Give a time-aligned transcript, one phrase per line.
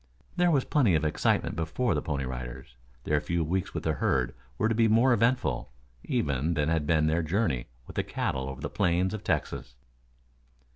[0.35, 2.75] There was plenty of excitement before the Pony Riders.
[3.03, 5.71] Their few weeks with the herd were to be more eventful,
[6.03, 9.75] even, than had been their journey with the cattle over the plains of Texas.